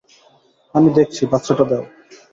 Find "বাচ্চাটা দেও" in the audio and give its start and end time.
1.25-1.83